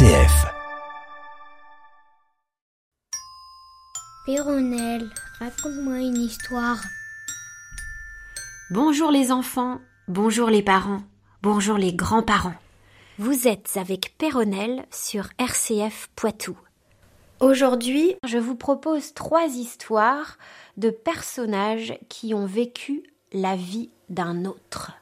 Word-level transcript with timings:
RCF. 0.00 0.46
Raconte-moi 5.38 5.98
une 5.98 6.16
histoire. 6.16 6.78
Bonjour 8.70 9.10
les 9.10 9.30
enfants, 9.30 9.78
bonjour 10.08 10.48
les 10.48 10.62
parents, 10.62 11.02
bonjour 11.42 11.76
les 11.76 11.92
grands-parents. 11.92 12.54
Vous 13.18 13.46
êtes 13.46 13.76
avec 13.76 14.14
Péronnelle 14.16 14.86
sur 14.90 15.28
RCF 15.38 16.08
Poitou. 16.16 16.56
Aujourd'hui, 17.40 18.14
je 18.26 18.38
vous 18.38 18.56
propose 18.56 19.12
trois 19.12 19.48
histoires 19.48 20.38
de 20.78 20.88
personnages 20.88 21.98
qui 22.08 22.32
ont 22.32 22.46
vécu 22.46 23.02
la 23.34 23.54
vie 23.54 23.90
d'un 24.08 24.46
autre. 24.46 24.92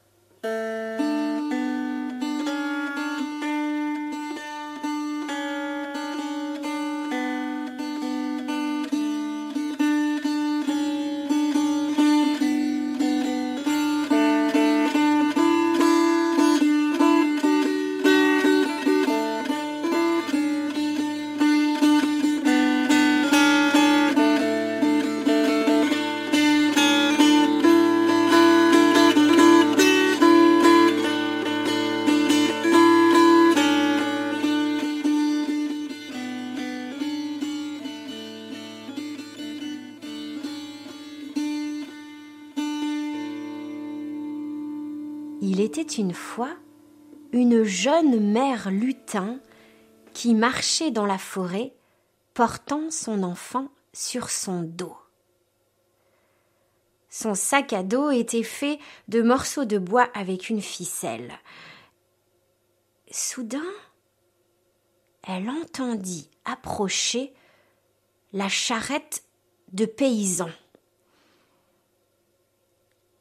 Une 45.99 46.15
fois 46.15 46.57
une 47.33 47.65
jeune 47.65 48.33
mère 48.33 48.71
lutin 48.71 49.39
qui 50.15 50.35
marchait 50.35 50.91
dans 50.91 51.07
la 51.07 51.19
forêt 51.19 51.75
portant 52.35 52.91
son 52.91 53.23
enfant 53.23 53.69
sur 53.93 54.31
son 54.31 54.63
dos. 54.63 54.97
Son 57.11 57.35
sac 57.35 57.73
à 57.73 57.83
dos 57.83 58.11
était 58.11 58.43
fait 58.43 58.79
de 59.09 59.23
morceaux 59.23 59.65
de 59.65 59.79
bois 59.79 60.09
avec 60.15 60.51
une 60.51 60.63
ficelle. 60.63 61.33
Soudain, 63.11 63.73
elle 65.27 65.51
entendit 65.51 66.31
approcher 66.45 67.35
la 68.33 68.49
charrette 68.49 69.25
de 69.73 69.85
paysans. 69.85 70.51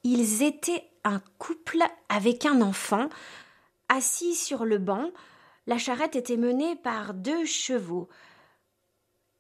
Ils 0.10 0.42
étaient 0.42 0.90
un 1.04 1.22
couple 1.38 1.84
avec 2.08 2.46
un 2.46 2.62
enfant. 2.62 3.10
Assis 3.90 4.36
sur 4.36 4.64
le 4.64 4.78
banc, 4.78 5.12
la 5.66 5.78
charrette 5.78 6.16
était 6.16 6.38
menée 6.38 6.78
par 6.78 7.14
deux 7.14 7.44
chevaux. 7.44 8.08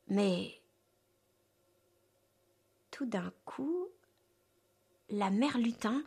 Mais 0.10 0.60
tout 2.92 3.06
d'un 3.06 3.32
coup, 3.45 3.88
la 5.10 5.30
mère 5.30 5.58
lutin, 5.58 6.04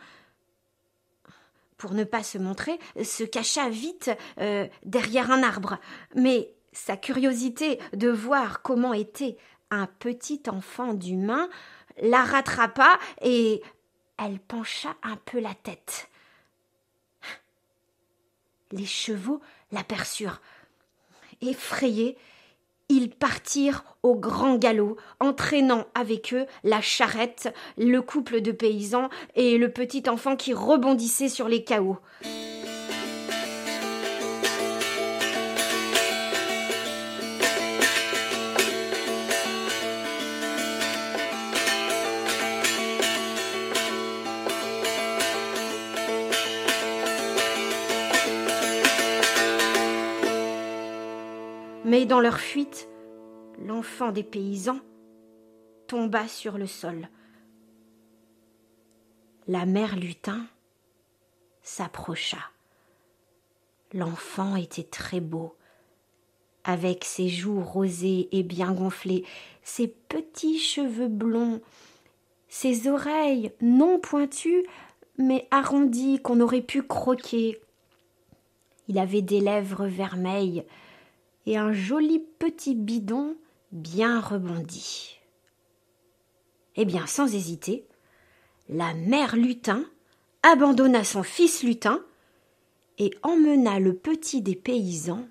pour 1.79 1.95
ne 1.95 2.05
pas 2.05 2.23
se 2.23 2.37
montrer, 2.37 2.79
se 3.03 3.25
cacha 3.25 3.71
vite 3.71 4.11
euh, 4.41 4.69
derrière 4.85 5.31
un 5.31 5.43
arbre. 5.43 5.79
Mais 6.15 6.53
sa 6.73 6.99
curiosité 6.99 7.79
de 7.95 8.11
voir 8.11 8.61
comment 8.61 8.93
était 8.93 9.39
un 9.71 9.87
petit 9.87 10.43
enfant 10.49 10.93
d'humain 10.93 11.49
la 12.03 12.25
rattrapa 12.25 12.99
et 13.23 13.63
elle 14.21 14.39
pencha 14.39 14.95
un 15.03 15.17
peu 15.17 15.41
la 15.41 15.55
tête. 15.55 16.09
Les 18.71 18.87
chevaux 18.87 19.41
l'aperçurent. 19.73 20.41
Effrayés, 21.41 22.17
ils 22.89 23.11
partirent 23.11 23.85
au 24.03 24.15
grand 24.15 24.57
galop, 24.57 24.97
entraînant 25.21 25.87
avec 25.95 26.35
eux 26.35 26.47
la 26.65 26.81
charrette, 26.81 27.55
le 27.79 28.01
couple 28.01 28.41
de 28.41 28.53
paysans 28.53 29.09
et 29.35 29.59
le 29.59 29.73
petit 29.73 30.09
enfant 30.09 30.37
qui 30.37 30.53
rebondissait 30.53 31.29
sur 31.29 31.49
les 31.49 31.65
cahots. 31.65 31.99
Dans 52.11 52.19
leur 52.19 52.41
fuite, 52.41 52.89
l'enfant 53.65 54.11
des 54.11 54.25
paysans 54.25 54.81
tomba 55.87 56.27
sur 56.27 56.59
le 56.59 56.67
sol. 56.67 57.09
La 59.47 59.65
mère 59.65 59.95
lutin 59.95 60.45
s'approcha. 61.63 62.39
L'enfant 63.93 64.57
était 64.57 64.83
très 64.83 65.21
beau, 65.21 65.55
avec 66.65 67.05
ses 67.05 67.29
joues 67.29 67.63
rosées 67.63 68.29
et 68.33 68.43
bien 68.43 68.73
gonflées, 68.73 69.25
ses 69.63 69.87
petits 69.87 70.59
cheveux 70.59 71.07
blonds, 71.07 71.61
ses 72.49 72.89
oreilles 72.89 73.53
non 73.61 74.01
pointues 74.01 74.67
mais 75.17 75.47
arrondies 75.53 76.19
qu'on 76.19 76.41
aurait 76.41 76.61
pu 76.61 76.83
croquer. 76.83 77.61
Il 78.89 78.99
avait 78.99 79.23
des 79.23 79.39
lèvres 79.39 79.87
vermeilles, 79.87 80.65
et 81.47 81.57
un 81.57 81.73
joli 81.73 82.21
petit 82.39 82.75
bidon 82.75 83.37
bien 83.73 84.21
rebondi. 84.21 85.21
Eh 86.77 86.85
bien, 86.85 87.07
sans 87.07 87.35
hésiter, 87.35 87.87
la 88.69 88.95
mère 88.95 89.37
lutin 89.37 89.85
abandonna 90.43 91.05
son 91.05 91.23
fils 91.23 91.63
lutin 91.63 92.05
et 92.99 93.11
emmena 93.23 93.81
le 93.81 93.95
petit 93.95 94.43
des 94.43 94.57
paysans 94.57 95.27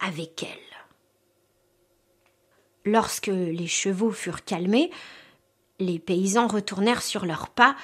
avec 0.00 0.42
elle. 0.42 0.58
Lorsque 2.84 3.28
les 3.28 3.66
chevaux 3.66 4.10
furent 4.10 4.44
calmés, 4.44 4.90
les 5.78 5.98
paysans 5.98 6.46
retournèrent 6.46 7.02
sur 7.02 7.26
leurs 7.26 7.48
pas 7.48 7.76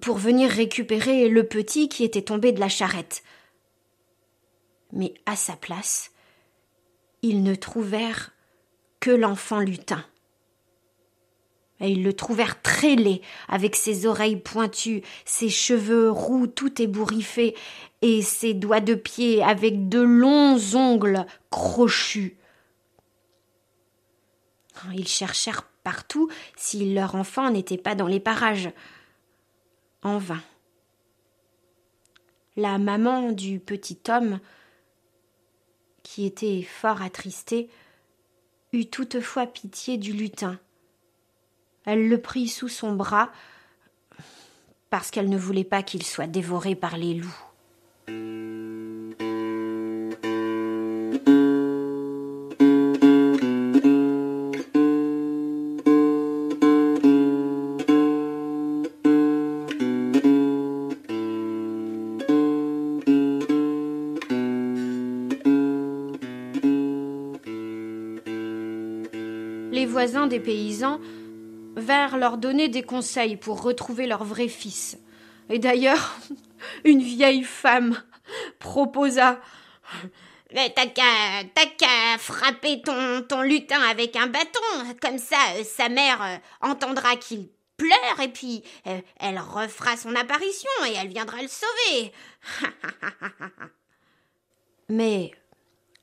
pour 0.00 0.18
venir 0.18 0.50
récupérer 0.50 1.28
le 1.28 1.46
petit 1.46 1.88
qui 1.88 2.04
était 2.04 2.22
tombé 2.22 2.52
de 2.52 2.60
la 2.60 2.68
charrette. 2.68 3.22
Mais 4.92 5.14
à 5.26 5.36
sa 5.36 5.56
place, 5.56 6.11
ils 7.22 7.42
ne 7.42 7.54
trouvèrent 7.54 8.32
que 9.00 9.10
l'enfant 9.10 9.60
lutin. 9.60 10.04
Et 11.80 11.90
ils 11.90 12.04
le 12.04 12.12
trouvèrent 12.12 12.62
très 12.62 12.94
laid, 12.94 13.22
avec 13.48 13.74
ses 13.74 14.06
oreilles 14.06 14.36
pointues, 14.36 15.02
ses 15.24 15.48
cheveux 15.48 16.10
roux 16.10 16.46
tout 16.46 16.80
ébouriffés, 16.80 17.56
et 18.02 18.22
ses 18.22 18.54
doigts 18.54 18.80
de 18.80 18.94
pied 18.94 19.42
avec 19.42 19.88
de 19.88 20.00
longs 20.00 20.58
ongles 20.74 21.26
crochus. 21.50 22.36
Ils 24.92 25.08
cherchèrent 25.08 25.62
partout 25.84 26.28
si 26.56 26.92
leur 26.94 27.14
enfant 27.14 27.50
n'était 27.50 27.78
pas 27.78 27.94
dans 27.94 28.06
les 28.06 28.20
parages. 28.20 28.70
En 30.02 30.18
vain. 30.18 30.42
La 32.56 32.78
maman 32.78 33.32
du 33.32 33.60
petit 33.60 33.98
homme 34.08 34.40
qui 36.12 36.26
était 36.26 36.62
fort 36.62 37.00
attristée, 37.00 37.70
eut 38.74 38.84
toutefois 38.84 39.46
pitié 39.46 39.96
du 39.96 40.12
lutin. 40.12 40.58
Elle 41.86 42.10
le 42.10 42.20
prit 42.20 42.48
sous 42.48 42.68
son 42.68 42.92
bras, 42.92 43.32
parce 44.90 45.10
qu'elle 45.10 45.30
ne 45.30 45.38
voulait 45.38 45.64
pas 45.64 45.82
qu'il 45.82 46.02
soit 46.02 46.26
dévoré 46.26 46.74
par 46.74 46.98
les 46.98 47.14
loups. 47.14 47.51
Les 69.72 69.86
voisins 69.86 70.28
des 70.28 70.38
paysans 70.38 71.00
vinrent 71.74 72.18
leur 72.18 72.38
donner 72.38 72.68
des 72.68 72.82
conseils 72.82 73.36
pour 73.36 73.62
retrouver 73.62 74.06
leur 74.06 74.22
vrai 74.22 74.46
fils. 74.46 74.98
Et 75.50 75.58
d'ailleurs, 75.58 76.16
une 76.84 77.02
vieille 77.02 77.42
femme 77.42 78.00
proposa 78.60 79.40
T'as 80.54 80.86
qu'à 80.86 82.18
frapper 82.18 82.82
ton, 82.82 83.22
ton 83.22 83.42
lutin 83.42 83.80
avec 83.80 84.16
un 84.16 84.26
bâton, 84.26 84.60
comme 85.00 85.18
ça 85.18 85.36
euh, 85.56 85.64
sa 85.64 85.88
mère 85.88 86.22
euh, 86.22 86.36
entendra 86.60 87.16
qu'il 87.16 87.48
pleure 87.78 88.20
et 88.22 88.28
puis 88.28 88.62
euh, 88.86 89.00
elle 89.18 89.38
refera 89.38 89.96
son 89.96 90.14
apparition 90.14 90.70
et 90.86 90.92
elle 90.92 91.08
viendra 91.08 91.38
le 91.40 91.48
sauver. 91.48 92.12
Mais 94.90 95.30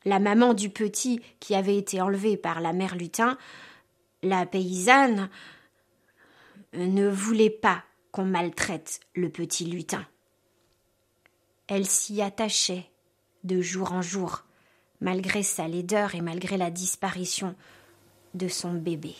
la 0.09 0.19
maman 0.19 0.53
du 0.53 0.69
petit 0.69 1.21
qui 1.39 1.55
avait 1.55 1.77
été 1.77 2.01
enlevé 2.01 2.35
par 2.35 2.59
la 2.59 2.73
mère 2.73 2.95
lutin, 2.95 3.37
la 4.23 4.45
paysanne, 4.45 5.29
ne 6.73 7.07
voulait 7.07 7.49
pas 7.49 7.83
qu'on 8.11 8.25
maltraite 8.25 8.99
le 9.15 9.29
petit 9.29 9.65
lutin. 9.65 10.05
Elle 11.67 11.85
s'y 11.85 12.21
attachait 12.21 12.89
de 13.43 13.61
jour 13.61 13.93
en 13.93 14.01
jour, 14.01 14.43
malgré 14.99 15.43
sa 15.43 15.67
laideur 15.67 16.15
et 16.15 16.21
malgré 16.21 16.57
la 16.57 16.71
disparition 16.71 17.55
de 18.33 18.47
son 18.47 18.73
bébé. 18.73 19.15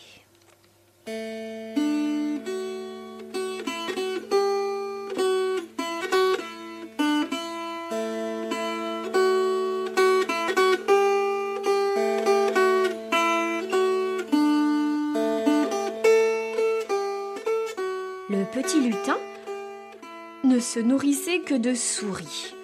Se 20.60 20.80
nourrissait 20.80 21.40
que 21.40 21.54
de 21.54 21.74
souris 21.74 22.54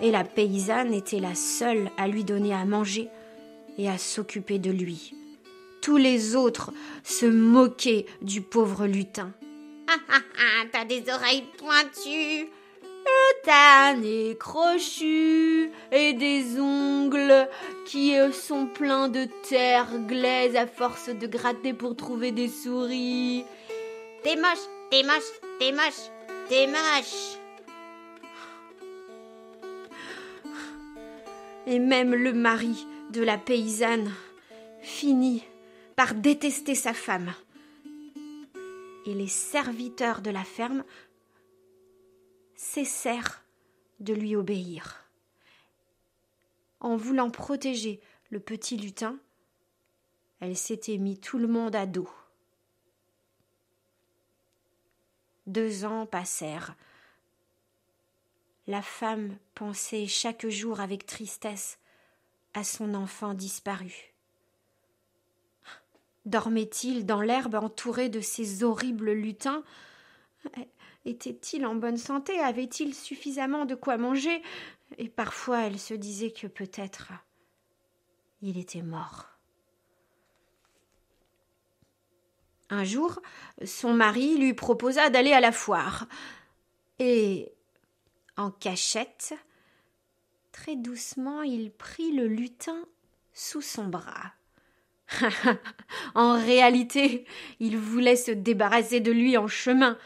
et 0.00 0.10
la 0.10 0.24
paysanne 0.24 0.94
était 0.94 1.20
la 1.20 1.34
seule 1.34 1.90
à 1.96 2.08
lui 2.08 2.24
donner 2.24 2.54
à 2.54 2.64
manger 2.64 3.08
et 3.78 3.88
à 3.88 3.98
s'occuper 3.98 4.58
de 4.58 4.70
lui. 4.70 5.14
Tous 5.82 5.96
les 5.96 6.36
autres 6.36 6.72
se 7.04 7.26
moquaient 7.26 8.06
du 8.22 8.42
pauvre 8.42 8.86
lutin. 8.86 9.32
Ah 9.88 9.96
ah 10.10 10.20
ah, 10.38 10.64
t'as 10.70 10.84
des 10.84 11.04
oreilles 11.10 11.44
pointues, 11.58 12.48
t'as 13.44 13.90
un 13.90 13.96
nez 13.96 14.38
et 15.92 16.12
des 16.12 16.60
ongles 16.60 17.48
qui 17.86 18.14
sont 18.32 18.66
pleins 18.66 19.08
de 19.08 19.26
terre 19.48 19.88
glaise 20.06 20.54
à 20.56 20.66
force 20.66 21.08
de 21.08 21.26
gratter 21.26 21.72
pour 21.72 21.96
trouver 21.96 22.30
des 22.30 22.48
souris. 22.48 23.44
T'es 24.22 24.36
moche, 24.36 24.68
t'es 24.90 25.02
moche, 25.02 25.32
t'es 25.58 25.72
moche, 25.72 26.10
et 31.66 31.78
même 31.78 32.14
le 32.14 32.32
mari 32.32 32.86
de 33.10 33.22
la 33.22 33.38
paysanne 33.38 34.10
finit 34.82 35.44
par 35.94 36.14
détester 36.14 36.74
sa 36.74 36.92
femme. 36.92 37.32
Et 39.06 39.14
les 39.14 39.28
serviteurs 39.28 40.22
de 40.22 40.30
la 40.30 40.42
ferme 40.42 40.84
cessèrent 42.56 43.44
de 44.00 44.12
lui 44.12 44.34
obéir. 44.34 45.04
En 46.80 46.96
voulant 46.96 47.30
protéger 47.30 48.00
le 48.30 48.40
petit 48.40 48.76
lutin, 48.76 49.18
elle 50.40 50.56
s'était 50.56 50.98
mis 50.98 51.18
tout 51.18 51.38
le 51.38 51.46
monde 51.46 51.76
à 51.76 51.86
dos. 51.86 52.10
Deux 55.50 55.84
ans 55.84 56.06
passèrent 56.06 56.76
la 58.68 58.82
femme 58.82 59.36
pensait 59.56 60.06
chaque 60.06 60.46
jour 60.46 60.78
avec 60.78 61.04
tristesse 61.04 61.80
à 62.54 62.62
son 62.62 62.94
enfant 62.94 63.34
disparu. 63.34 64.14
Dormait-il 66.24 67.04
dans 67.04 67.20
l'herbe 67.20 67.56
entouré 67.56 68.08
de 68.08 68.20
ces 68.20 68.62
horribles 68.62 69.10
lutins? 69.10 69.64
Était-il 71.04 71.66
en 71.66 71.74
bonne 71.74 71.96
santé? 71.96 72.38
Avait-il 72.38 72.94
suffisamment 72.94 73.64
de 73.64 73.74
quoi 73.74 73.98
manger? 73.98 74.40
Et 74.98 75.08
parfois 75.08 75.62
elle 75.62 75.80
se 75.80 75.94
disait 75.94 76.30
que 76.30 76.46
peut-être 76.46 77.10
il 78.40 78.56
était 78.56 78.82
mort. 78.82 79.39
Un 82.70 82.84
jour, 82.84 83.20
son 83.64 83.92
mari 83.92 84.38
lui 84.38 84.54
proposa 84.54 85.10
d'aller 85.10 85.32
à 85.32 85.40
la 85.40 85.52
foire. 85.52 86.06
Et 86.98 87.52
en 88.40 88.50
cachette. 88.50 89.34
Très 90.52 90.76
doucement, 90.76 91.42
il 91.42 91.70
prit 91.70 92.12
le 92.12 92.26
lutin 92.26 92.78
sous 93.34 93.60
son 93.60 93.86
bras. 93.86 94.32
en 96.14 96.38
réalité, 96.38 97.26
il 97.60 97.76
voulait 97.76 98.16
se 98.16 98.30
débarrasser 98.30 99.00
de 99.00 99.12
lui 99.12 99.36
en 99.36 99.46
chemin. 99.46 99.98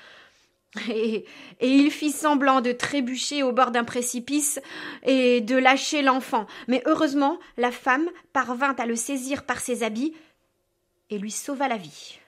Et, 0.88 1.24
et, 1.60 1.68
il 1.68 1.92
fit 1.92 2.10
semblant 2.10 2.60
de 2.60 2.72
trébucher 2.72 3.44
au 3.44 3.52
bord 3.52 3.70
d'un 3.70 3.84
précipice 3.84 4.60
et 5.04 5.40
de 5.40 5.56
lâcher 5.56 6.02
l'enfant. 6.02 6.46
Mais 6.66 6.82
heureusement, 6.86 7.38
la 7.56 7.70
femme 7.70 8.10
parvint 8.32 8.74
à 8.74 8.86
le 8.86 8.96
saisir 8.96 9.44
par 9.44 9.60
ses 9.60 9.84
habits 9.84 10.14
et 11.10 11.18
lui 11.18 11.30
sauva 11.30 11.68
la 11.68 11.76
vie. 11.76 12.18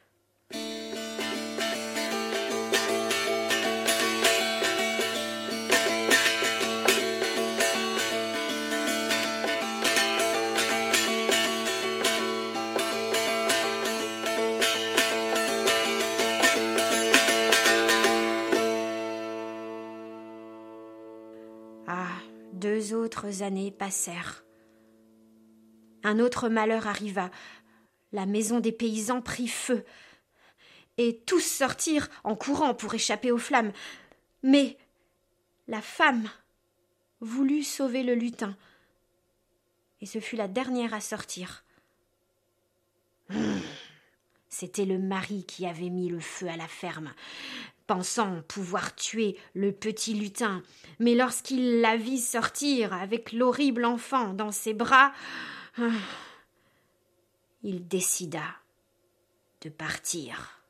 Deux 22.56 22.94
autres 22.94 23.42
années 23.42 23.70
passèrent. 23.70 24.46
Un 26.02 26.18
autre 26.18 26.48
malheur 26.48 26.86
arriva. 26.86 27.30
La 28.12 28.24
maison 28.24 28.60
des 28.60 28.72
paysans 28.72 29.20
prit 29.20 29.46
feu. 29.46 29.84
Et 30.98 31.18
tous 31.26 31.40
sortirent 31.40 32.08
en 32.24 32.34
courant 32.34 32.74
pour 32.74 32.94
échapper 32.94 33.30
aux 33.30 33.38
flammes. 33.38 33.72
Mais 34.42 34.78
la 35.68 35.82
femme 35.82 36.28
voulut 37.20 37.62
sauver 37.62 38.02
le 38.02 38.14
lutin. 38.14 38.56
Et 40.00 40.06
ce 40.06 40.20
fut 40.20 40.36
la 40.36 40.48
dernière 40.48 40.94
à 40.94 41.00
sortir. 41.00 41.64
C'était 44.48 44.84
le 44.84 44.98
mari 44.98 45.44
qui 45.44 45.66
avait 45.66 45.90
mis 45.90 46.08
le 46.08 46.20
feu 46.20 46.48
à 46.48 46.56
la 46.56 46.68
ferme 46.68 47.12
pensant 47.86 48.42
pouvoir 48.48 48.94
tuer 48.94 49.38
le 49.54 49.72
petit 49.72 50.14
lutin, 50.14 50.62
mais 50.98 51.14
lorsqu'il 51.14 51.80
la 51.80 51.96
vit 51.96 52.18
sortir 52.18 52.92
avec 52.92 53.32
l'horrible 53.32 53.84
enfant 53.84 54.34
dans 54.34 54.52
ses 54.52 54.74
bras, 54.74 55.12
ah, 55.78 55.90
il 57.62 57.86
décida 57.86 58.42
de 59.62 59.68
partir. 59.68 60.60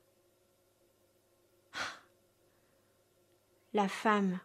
La 3.77 3.89
femme 3.89 4.41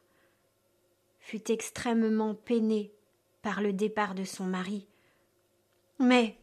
fut 1.21 1.53
extrêmement 1.53 2.35
peinée 2.35 2.91
par 3.41 3.61
le 3.61 3.71
départ 3.71 4.13
de 4.13 4.25
son 4.25 4.43
mari, 4.43 4.85
mais 5.99 6.35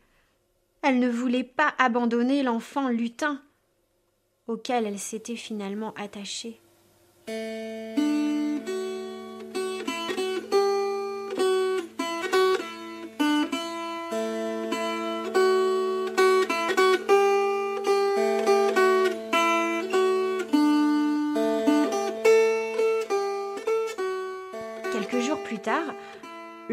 elle 0.81 0.99
ne 0.99 1.11
voulait 1.11 1.45
pas 1.45 1.75
abandonner 1.77 2.43
l'enfant 2.43 2.89
lutin 2.89 3.43
auquel 4.47 4.87
elle 4.87 4.99
s'était 4.99 5.37
finalement 5.37 5.93
attachée. 5.99 6.63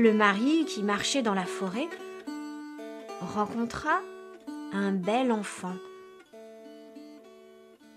Le 0.06 0.14
mari 0.14 0.66
qui 0.66 0.84
marchait 0.84 1.24
dans 1.24 1.34
la 1.34 1.46
forêt 1.46 1.90
rencontra 3.22 4.02
un 4.72 4.92
bel 4.92 5.32
enfant 5.32 5.76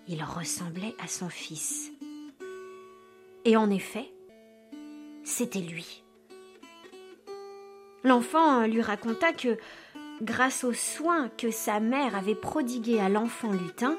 il 0.09 0.25
ressemblait 0.25 0.95
à 1.05 1.07
son 1.07 1.29
fils. 1.29 1.93
Et 3.45 3.59
en 3.59 3.71
effet, 3.71 4.11
c'était 5.23 5.61
lui. 5.61 6.03
L'enfant 8.05 8.67
lui 8.67 8.81
raconta 8.81 9.35
que, 9.35 9.59
grâce 10.23 10.65
aux 10.65 10.73
soins 10.73 11.29
que 11.37 11.50
sa 11.50 11.79
mère 11.79 12.17
avait 12.17 12.35
prodigués 12.35 13.00
à 13.00 13.11
l'enfant 13.11 13.53
lutin, 13.53 13.99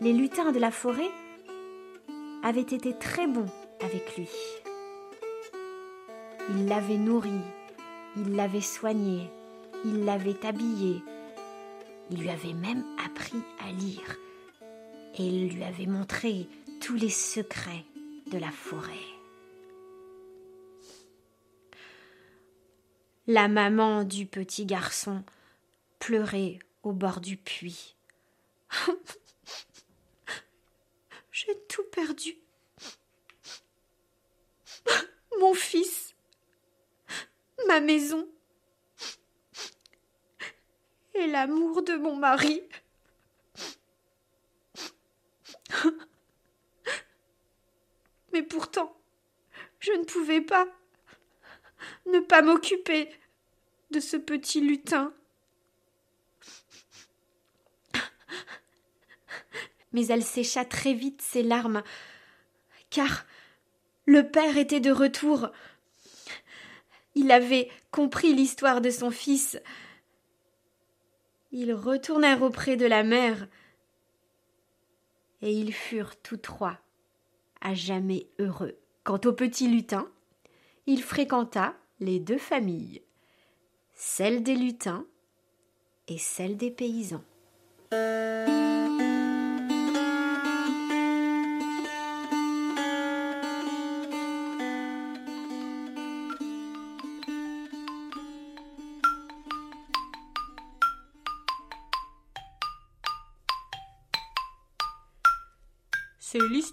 les 0.00 0.14
lutins 0.14 0.52
de 0.52 0.58
la 0.58 0.70
forêt 0.70 1.10
avaient 2.42 2.62
été 2.62 2.96
très 2.96 3.26
bons 3.26 3.52
avec 3.82 4.16
lui. 4.16 4.30
Il 6.50 6.66
l'avait 6.66 6.96
nourri 6.96 7.40
Il 8.16 8.34
l'avait 8.34 8.60
soigné, 8.60 9.30
il 9.84 10.04
l'avait 10.04 10.44
habillé, 10.46 11.02
il 12.10 12.20
lui 12.20 12.30
avait 12.30 12.54
même 12.54 12.84
appris 13.04 13.42
à 13.60 13.70
lire 13.72 14.16
et 15.18 15.26
il 15.26 15.54
lui 15.54 15.64
avait 15.64 15.86
montré 15.86 16.48
tous 16.80 16.94
les 16.94 17.10
secrets 17.10 17.84
de 18.30 18.38
la 18.38 18.50
forêt. 18.50 18.92
La 23.26 23.48
maman 23.48 24.04
du 24.04 24.24
petit 24.24 24.64
garçon 24.64 25.22
pleurait 25.98 26.58
au 26.82 26.92
bord 26.92 27.20
du 27.20 27.36
puits. 27.36 27.94
J'ai 31.30 31.54
tout 31.68 31.84
perdu. 31.92 32.38
Mon 35.40 35.52
fils, 35.54 35.97
ma 37.78 37.84
maison 37.84 38.28
et 41.14 41.28
l'amour 41.28 41.82
de 41.82 41.94
mon 41.94 42.16
mari. 42.16 42.60
Mais 48.32 48.42
pourtant, 48.42 48.96
je 49.78 49.92
ne 49.92 50.02
pouvais 50.02 50.40
pas 50.40 50.66
ne 52.06 52.18
pas 52.18 52.42
m'occuper 52.42 53.08
de 53.92 54.00
ce 54.00 54.16
petit 54.16 54.60
lutin. 54.60 55.14
Mais 59.92 60.06
elle 60.08 60.24
sécha 60.24 60.64
très 60.64 60.94
vite 60.94 61.22
ses 61.22 61.44
larmes, 61.44 61.84
car 62.90 63.24
le 64.04 64.28
père 64.28 64.56
était 64.56 64.80
de 64.80 64.90
retour. 64.90 65.50
Il 67.20 67.32
avait 67.32 67.68
compris 67.90 68.32
l'histoire 68.32 68.80
de 68.80 68.90
son 68.90 69.10
fils. 69.10 69.60
Ils 71.50 71.74
retournèrent 71.74 72.42
auprès 72.42 72.76
de 72.76 72.86
la 72.86 73.02
mère, 73.02 73.48
et 75.42 75.52
ils 75.52 75.72
furent 75.74 76.14
tous 76.22 76.36
trois 76.36 76.78
à 77.60 77.74
jamais 77.74 78.28
heureux. 78.38 78.76
Quant 79.02 79.18
au 79.24 79.32
petit 79.32 79.66
lutin, 79.66 80.08
il 80.86 81.02
fréquenta 81.02 81.74
les 81.98 82.20
deux 82.20 82.38
familles, 82.38 83.02
celle 83.94 84.44
des 84.44 84.54
lutins 84.54 85.04
et 86.06 86.18
celle 86.18 86.56
des 86.56 86.70
paysans. 86.70 87.24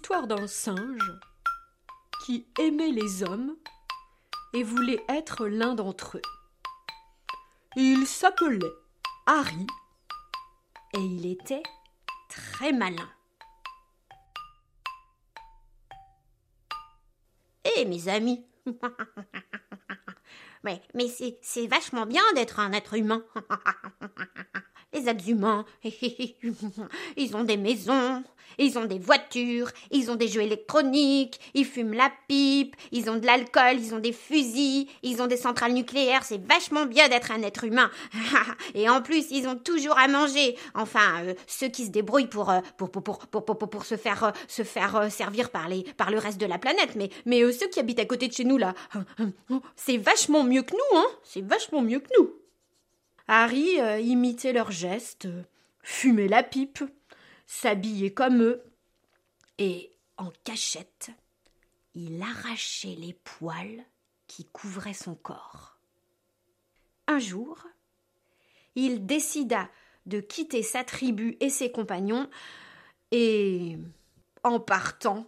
D'un 0.08 0.46
singe 0.46 1.12
qui 2.24 2.46
aimait 2.60 2.92
les 2.92 3.24
hommes 3.24 3.56
et 4.54 4.62
voulait 4.62 5.04
être 5.08 5.46
l'un 5.46 5.74
d'entre 5.74 6.18
eux. 6.18 6.22
Il 7.74 8.06
s'appelait 8.06 8.72
Harry 9.26 9.66
et 10.94 11.00
il 11.00 11.26
était 11.26 11.64
très 12.28 12.72
malin. 12.72 13.10
Eh 17.76 17.84
mes 17.84 18.08
amis, 18.08 18.46
mais, 20.66 20.82
mais 20.94 21.06
c'est 21.40 21.66
vachement 21.66 22.06
bien 22.06 22.22
d'être 22.34 22.60
un 22.60 22.72
être 22.72 22.94
humain. 22.94 23.22
Les 24.92 25.08
êtres 25.08 25.28
humains, 25.28 25.64
ils 27.16 27.36
ont 27.36 27.44
des 27.44 27.56
maisons, 27.56 28.22
ils 28.58 28.78
ont 28.78 28.84
des 28.84 28.98
voitures, 28.98 29.70
ils 29.90 30.10
ont 30.10 30.14
des 30.14 30.28
jeux 30.28 30.42
électroniques, 30.42 31.40
ils 31.54 31.64
fument 31.64 31.94
la 31.94 32.10
pipe, 32.28 32.74
ils 32.92 33.10
ont 33.10 33.16
de 33.16 33.26
l'alcool, 33.26 33.78
ils 33.78 33.94
ont 33.94 33.98
des 33.98 34.12
fusils, 34.12 34.86
ils 35.02 35.22
ont 35.22 35.26
des 35.26 35.36
centrales 35.36 35.72
nucléaires, 35.72 36.24
c'est 36.24 36.44
vachement 36.44 36.86
bien 36.86 37.08
d'être 37.08 37.30
un 37.30 37.42
être 37.42 37.64
humain. 37.64 37.90
Et 38.74 38.88
en 38.88 39.02
plus, 39.02 39.26
ils 39.30 39.46
ont 39.46 39.56
toujours 39.56 39.98
à 39.98 40.08
manger. 40.08 40.56
Enfin, 40.74 41.24
euh, 41.24 41.34
ceux 41.46 41.68
qui 41.68 41.86
se 41.86 41.90
débrouillent 41.90 42.28
pour, 42.28 42.50
euh, 42.50 42.60
pour, 42.76 42.90
pour, 42.90 43.02
pour, 43.02 43.18
pour, 43.18 43.44
pour, 43.44 43.70
pour, 43.70 43.84
se 43.84 43.96
faire, 43.96 44.24
euh, 44.24 44.30
se 44.48 44.62
faire 44.62 45.10
servir 45.10 45.50
par, 45.50 45.68
les, 45.68 45.82
par 45.96 46.10
le 46.10 46.18
reste 46.18 46.40
de 46.40 46.46
la 46.46 46.58
planète. 46.58 46.96
Mais, 46.96 47.10
mais 47.24 47.52
ceux 47.52 47.68
qui 47.68 47.80
habitent 47.80 48.00
à 48.00 48.04
côté 48.04 48.28
de 48.28 48.32
chez 48.32 48.44
nous, 48.44 48.56
là, 48.56 48.74
c'est 49.76 49.96
vachement 49.96 50.44
mieux 50.44 50.55
que 50.62 50.74
nous, 50.74 50.98
hein 50.98 51.06
C'est 51.22 51.44
vachement 51.44 51.82
mieux 51.82 52.00
que 52.00 52.10
nous. 52.18 52.32
Harry 53.28 53.78
imitait 54.02 54.52
leurs 54.52 54.70
gestes, 54.70 55.28
fumait 55.82 56.28
la 56.28 56.42
pipe, 56.42 56.84
s'habillait 57.46 58.12
comme 58.12 58.42
eux, 58.42 58.62
et 59.58 59.90
en 60.16 60.30
cachette, 60.44 61.10
il 61.94 62.22
arrachait 62.22 62.96
les 62.98 63.14
poils 63.14 63.84
qui 64.26 64.44
couvraient 64.44 64.94
son 64.94 65.14
corps. 65.14 65.78
Un 67.06 67.18
jour, 67.18 67.66
il 68.74 69.06
décida 69.06 69.68
de 70.06 70.20
quitter 70.20 70.62
sa 70.62 70.84
tribu 70.84 71.36
et 71.40 71.50
ses 71.50 71.72
compagnons, 71.72 72.28
et 73.10 73.76
en 74.42 74.60
partant, 74.60 75.26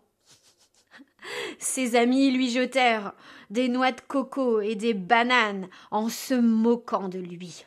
ses 1.58 1.97
amis 1.97 2.30
lui 2.30 2.50
jetèrent 2.50 3.12
des 3.50 3.68
noix 3.68 3.92
de 3.92 4.00
coco 4.00 4.61
et 4.61 4.75
des 4.75 4.94
bananes 4.94 5.68
en 5.90 6.08
se 6.08 6.35
moquant 6.35 7.08
de 7.08 7.18
lui. 7.18 7.64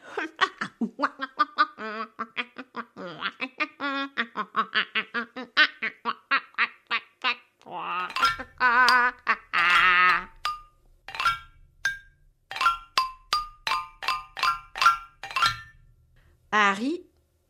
Harry 16.51 17.06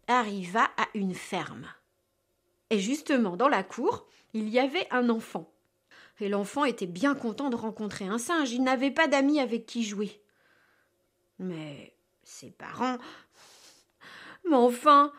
arriva 0.08 0.64
à 0.78 0.88
une 0.94 1.16
ferme. 1.16 1.68
Et 2.70 2.80
justement, 2.80 3.36
dans 3.36 3.50
la 3.50 3.64
cour, 3.64 4.08
il 4.34 4.50
y 4.50 4.60
avait 4.60 4.88
un 4.92 5.10
enfant. 5.10 5.52
Et 6.20 6.30
l'enfant 6.30 6.66
était 6.66 6.88
bien 6.88 7.16
content 7.16 7.50
de 7.50 7.56
rencontrer 7.56 8.06
un 8.06 8.20
singe. 8.20 8.52
Il 8.52 8.64
n'avait 8.64 8.92
pas 8.92 9.08
d'amis 9.08 9.40
avec 9.40 9.66
qui 9.66 9.84
jouer. 9.84 10.22
Mais 11.40 11.96
ses 12.24 12.52
parents. 12.52 12.98
Mais 14.48 14.56
enfin, 14.56 15.12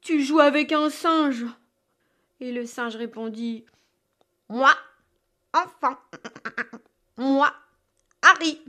tu 0.00 0.22
joues 0.22 0.40
avec 0.40 0.72
un 0.72 0.90
singe. 0.90 1.46
Et 2.40 2.52
le 2.52 2.66
singe 2.66 2.96
répondit 2.96 3.64
Moi, 4.48 4.72
enfant. 5.54 5.96
Moi, 7.16 7.52
Harry. 8.22 8.60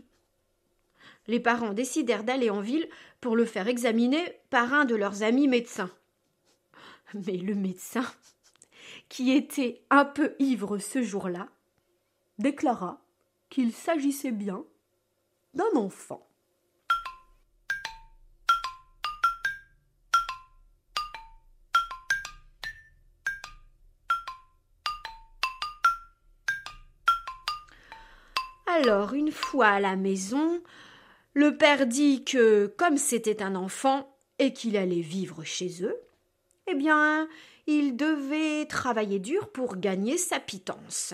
Les 1.28 1.40
parents 1.40 1.74
décidèrent 1.74 2.24
d'aller 2.24 2.50
en 2.50 2.62
ville 2.62 2.88
pour 3.20 3.36
le 3.36 3.46
faire 3.46 3.68
examiner 3.68 4.40
par 4.50 4.74
un 4.74 4.86
de 4.86 4.96
leurs 4.96 5.24
amis 5.24 5.48
médecins. 5.48 5.90
Mais 7.14 7.38
le 7.38 7.56
médecin, 7.56 8.06
qui 9.10 9.32
était 9.32 9.82
un 9.90 10.06
peu 10.06 10.36
ivre 10.40 10.78
ce 10.78 11.02
jour-là, 11.02 11.48
déclara 12.38 13.02
qu'il 13.50 13.72
s'agissait 13.72 14.32
bien 14.32 14.64
d'un 15.54 15.76
enfant. 15.76 16.28
Alors, 28.68 29.14
une 29.14 29.32
fois 29.32 29.68
à 29.68 29.80
la 29.80 29.96
maison, 29.96 30.62
le 31.34 31.58
père 31.58 31.88
dit 31.88 32.26
que, 32.26 32.68
comme 32.78 32.98
c'était 32.98 33.42
un 33.42 33.56
enfant 33.56 34.18
et 34.38 34.52
qu'il 34.52 34.76
allait 34.76 35.02
vivre 35.02 35.44
chez 35.46 35.84
eux, 35.84 35.98
eh 36.68 36.76
bien, 36.76 37.30
il 37.68 37.96
devait 37.96 38.66
travailler 38.66 39.20
dur 39.20 39.50
pour 39.52 39.78
gagner 39.78 40.18
sa 40.18 40.40
pitance. 40.40 41.14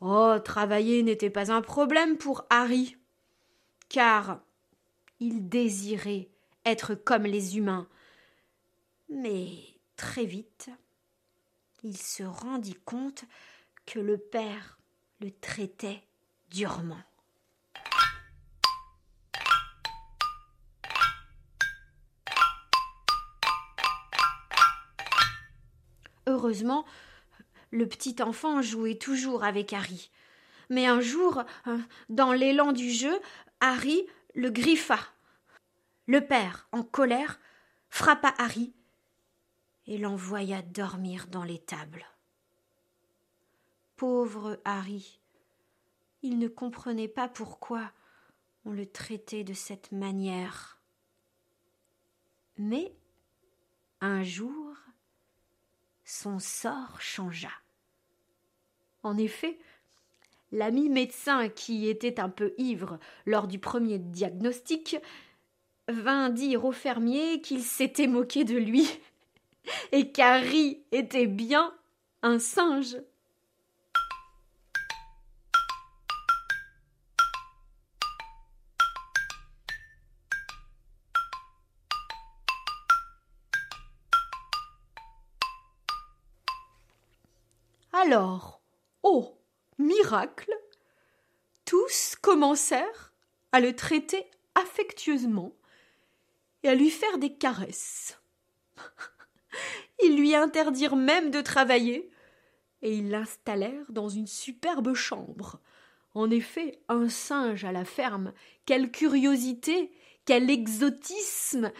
Oh, 0.00 0.36
travailler 0.44 1.02
n'était 1.02 1.30
pas 1.30 1.50
un 1.50 1.62
problème 1.62 2.18
pour 2.18 2.44
Harry, 2.50 2.96
car 3.88 4.40
il 5.20 5.48
désirait 5.48 6.28
être 6.66 6.94
comme 6.94 7.22
les 7.22 7.56
humains. 7.56 7.88
Mais 9.08 9.56
très 9.96 10.26
vite, 10.26 10.68
il 11.82 11.96
se 11.96 12.24
rendit 12.24 12.78
compte 12.84 13.24
que 13.86 13.98
le 13.98 14.18
père 14.18 14.78
le 15.20 15.30
traitait 15.30 16.02
durement. 16.50 17.02
Heureusement, 26.26 26.84
le 27.76 27.86
petit 27.86 28.22
enfant 28.22 28.62
jouait 28.62 28.96
toujours 28.96 29.44
avec 29.44 29.72
Harry. 29.74 30.10
Mais 30.70 30.86
un 30.86 31.00
jour, 31.00 31.44
euh, 31.66 31.78
dans 32.08 32.32
l'élan 32.32 32.72
du 32.72 32.90
jeu, 32.90 33.20
Harry 33.60 34.06
le 34.34 34.50
griffa. 34.50 34.98
Le 36.06 36.26
père, 36.26 36.68
en 36.72 36.82
colère, 36.82 37.38
frappa 37.90 38.34
Harry 38.38 38.72
et 39.86 39.98
l'envoya 39.98 40.62
dormir 40.62 41.26
dans 41.28 41.44
l'étable. 41.44 42.06
Pauvre 43.96 44.58
Harry, 44.64 45.20
il 46.22 46.38
ne 46.38 46.48
comprenait 46.48 47.08
pas 47.08 47.28
pourquoi 47.28 47.92
on 48.64 48.72
le 48.72 48.86
traitait 48.86 49.44
de 49.44 49.54
cette 49.54 49.92
manière. 49.92 50.80
Mais 52.56 52.96
un 54.00 54.22
jour, 54.22 54.76
son 56.04 56.38
sort 56.38 57.00
changea. 57.00 57.52
En 59.06 59.18
effet, 59.18 59.56
l'ami 60.50 60.88
médecin 60.88 61.48
qui 61.48 61.88
était 61.88 62.18
un 62.18 62.28
peu 62.28 62.54
ivre 62.58 62.98
lors 63.24 63.46
du 63.46 63.60
premier 63.60 64.00
diagnostic 64.00 64.96
vint 65.86 66.28
dire 66.28 66.64
au 66.64 66.72
fermier 66.72 67.40
qu'il 67.40 67.62
s'était 67.62 68.08
moqué 68.08 68.42
de 68.42 68.56
lui 68.56 68.90
et 69.92 70.10
qu'Harry 70.10 70.82
était 70.90 71.28
bien 71.28 71.72
un 72.22 72.40
singe. 72.40 72.96
Alors, 87.92 88.55
tous 91.64 92.16
commencèrent 92.20 93.12
à 93.52 93.60
le 93.60 93.74
traiter 93.74 94.24
affectueusement 94.54 95.52
et 96.62 96.68
à 96.68 96.74
lui 96.74 96.90
faire 96.90 97.18
des 97.18 97.34
caresses. 97.34 98.20
Ils 100.02 100.16
lui 100.16 100.34
interdirent 100.34 100.96
même 100.96 101.30
de 101.30 101.40
travailler, 101.40 102.10
et 102.82 102.94
ils 102.94 103.08
l'installèrent 103.08 103.90
dans 103.90 104.10
une 104.10 104.26
superbe 104.26 104.92
chambre. 104.92 105.58
En 106.14 106.30
effet, 106.30 106.78
un 106.88 107.08
singe 107.08 107.64
à 107.64 107.72
la 107.72 107.86
ferme, 107.86 108.34
quelle 108.66 108.90
curiosité, 108.90 109.90
quel 110.26 110.50
exotisme, 110.50 111.72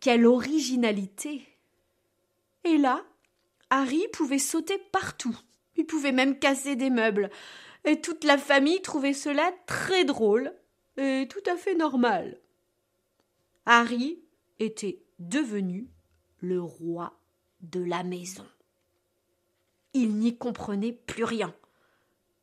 quelle 0.00 0.26
originalité. 0.26 1.48
Et 2.64 2.76
là, 2.76 3.02
Harry 3.70 4.04
pouvait 4.12 4.38
sauter 4.38 4.78
partout. 4.92 5.36
Il 5.76 5.86
pouvait 5.86 6.12
même 6.12 6.38
casser 6.38 6.76
des 6.76 6.90
meubles. 6.90 7.30
Et 7.84 8.00
toute 8.00 8.24
la 8.24 8.38
famille 8.38 8.80
trouvait 8.82 9.12
cela 9.12 9.52
très 9.66 10.04
drôle 10.04 10.54
et 10.96 11.26
tout 11.28 11.42
à 11.50 11.56
fait 11.56 11.74
normal. 11.74 12.38
Harry 13.66 14.20
était 14.58 15.02
devenu 15.18 15.88
le 16.40 16.60
roi 16.60 17.18
de 17.60 17.82
la 17.82 18.02
maison. 18.02 18.46
Il 19.94 20.16
n'y 20.16 20.36
comprenait 20.36 20.92
plus 20.92 21.24
rien. 21.24 21.54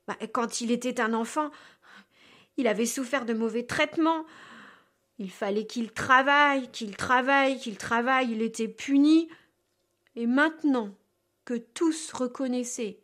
Bah, 0.07 0.17
quand 0.31 0.61
il 0.61 0.71
était 0.71 1.01
un 1.01 1.13
enfant, 1.13 1.51
il 2.57 2.67
avait 2.67 2.85
souffert 2.85 3.25
de 3.25 3.33
mauvais 3.33 3.65
traitements. 3.65 4.25
Il 5.17 5.31
fallait 5.31 5.65
qu'il 5.65 5.91
travaille, 5.91 6.69
qu'il 6.71 6.95
travaille, 6.95 7.59
qu'il 7.59 7.77
travaille, 7.77 8.31
il 8.31 8.41
était 8.41 8.67
puni. 8.67 9.29
Et 10.15 10.27
maintenant 10.27 10.95
que 11.45 11.55
tous 11.55 12.11
reconnaissaient 12.11 12.99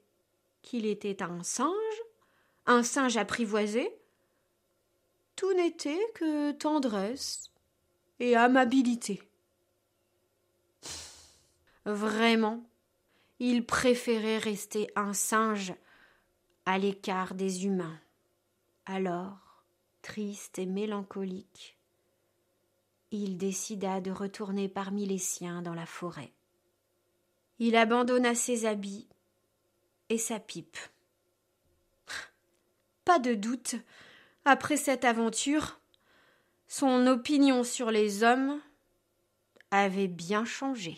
qu'il 0.61 0.85
était 0.85 1.21
un 1.21 1.43
singe, 1.43 2.01
un 2.65 2.83
singe 2.83 3.17
apprivoisé, 3.17 3.89
tout 5.35 5.53
n'était 5.53 6.11
que 6.15 6.51
tendresse 6.51 7.51
et 8.19 8.35
amabilité. 8.35 9.21
Vraiment, 11.85 12.63
il 13.39 13.65
préférait 13.65 14.37
rester 14.37 14.89
un 14.95 15.13
singe 15.13 15.73
à 16.65 16.77
l'écart 16.77 17.35
des 17.35 17.65
humains. 17.65 17.99
Alors, 18.85 19.63
triste 20.01 20.57
et 20.57 20.65
mélancolique, 20.65 21.77
il 23.11 23.37
décida 23.37 24.01
de 24.01 24.11
retourner 24.11 24.67
parmi 24.67 25.05
les 25.05 25.17
siens 25.17 25.61
dans 25.61 25.73
la 25.73 25.85
forêt. 25.85 26.33
Il 27.59 27.75
abandonna 27.75 28.35
ses 28.35 28.65
habits 28.65 29.07
et 30.09 30.17
sa 30.17 30.39
pipe. 30.39 30.77
Pas 33.05 33.19
de 33.19 33.35
doute, 33.35 33.75
après 34.45 34.77
cette 34.77 35.05
aventure, 35.05 35.79
son 36.67 37.05
opinion 37.05 37.63
sur 37.63 37.91
les 37.91 38.23
hommes 38.23 38.59
avait 39.69 40.07
bien 40.07 40.43
changé. 40.43 40.97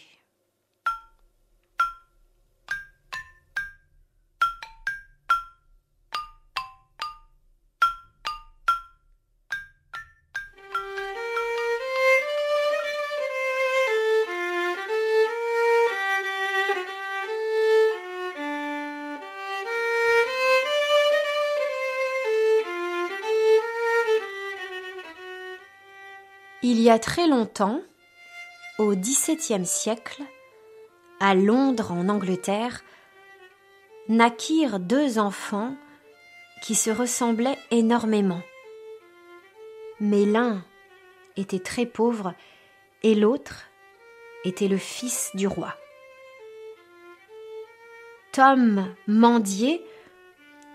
Il 26.70 26.82
y 26.82 26.90
a 26.90 27.00
très 27.00 27.28
longtemps, 27.28 27.82
au 28.78 28.94
XVIIe 28.94 29.66
siècle, 29.66 30.22
à 31.22 31.34
Londres 31.34 31.94
en 31.94 32.10
Angleterre, 32.10 32.84
naquirent 34.10 34.82
deux 34.82 35.18
enfants 35.18 35.78
qui 36.62 36.76
se 36.76 36.90
ressemblaient 36.90 37.58
énormément. 37.72 38.42
Mais 40.02 40.26
l'un 40.26 40.62
était 41.38 41.62
très 41.62 41.86
pauvre 41.86 42.34
et 43.02 43.16
l'autre 43.16 43.70
était 44.44 44.68
le 44.68 44.78
fils 44.78 45.32
du 45.36 45.48
roi. 45.48 45.74
Tom 48.34 48.94
mendiait 49.08 49.86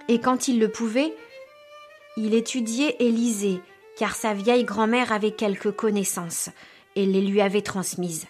et 0.08 0.20
quand 0.20 0.48
il 0.48 0.58
le 0.58 0.70
pouvait, 0.70 1.14
il 2.16 2.32
étudiait 2.32 2.96
et 2.98 3.10
lisait 3.10 3.60
car 3.96 4.14
sa 4.14 4.34
vieille 4.34 4.64
grand-mère 4.64 5.12
avait 5.12 5.32
quelques 5.32 5.72
connaissances 5.72 6.50
et 6.96 7.06
les 7.06 7.20
lui 7.20 7.40
avait 7.40 7.62
transmises. 7.62 8.26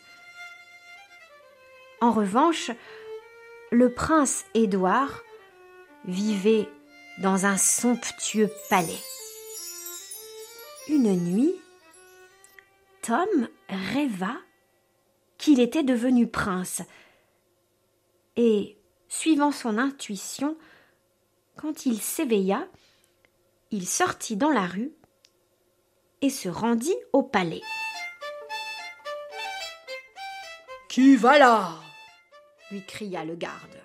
En 2.01 2.12
revanche, 2.12 2.70
le 3.70 3.92
prince 3.92 4.44
Édouard 4.55 5.22
vivait 6.05 6.68
dans 7.18 7.46
un 7.46 7.57
somptueux 7.57 8.51
palais. 8.68 9.01
Une 10.88 11.14
nuit, 11.14 11.55
Tom 13.03 13.48
rêva 13.68 14.37
qu'il 15.38 15.61
était 15.61 15.85
devenu 15.85 16.27
prince 16.27 16.83
et, 18.37 18.77
suivant 19.09 19.53
son 19.53 19.79
intuition, 19.79 20.57
quand 21.57 21.87
il 21.87 22.01
s'éveilla, 22.01 22.66
il 23.70 23.87
sortit 23.87 24.37
dans 24.37 24.51
la 24.51 24.66
rue 24.66 24.92
et 26.22 26.30
se 26.30 26.48
rendit 26.48 26.96
au 27.12 27.22
palais. 27.22 27.62
Qui 30.88 31.16
va 31.16 31.38
là? 31.38 31.72
lui 32.70 32.82
cria 32.87 33.24
le 33.24 33.35
garde. 33.35 33.76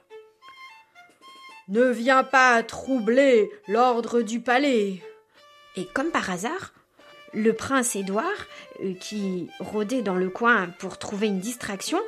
Ne 1.68 1.90
viens 1.90 2.24
pas 2.24 2.64
troubler 2.64 3.52
l'ordre 3.68 4.22
du 4.22 4.40
palais. 4.40 5.02
Et 5.76 5.86
comme 5.86 6.12
par 6.12 6.30
hasard, 6.30 6.74
le 7.34 7.54
prince 7.54 7.96
Édouard, 7.96 8.48
euh, 8.82 8.94
qui 8.94 9.50
rôdait 9.60 10.02
dans 10.02 10.16
le 10.16 10.30
coin 10.30 10.70
pour 10.80 10.98
trouver 10.98 11.28
une 11.28 11.40
distraction, 11.40 12.00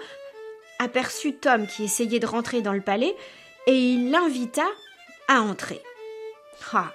aperçut 0.80 1.34
Tom 1.34 1.68
qui 1.68 1.84
essayait 1.84 2.20
de 2.20 2.26
rentrer 2.26 2.62
dans 2.62 2.72
le 2.72 2.82
palais 2.82 3.16
et 3.68 3.76
il 3.76 4.12
l'invita 4.12 4.66
à 5.28 5.42
entrer. 5.42 5.82
Ah, 6.74 6.94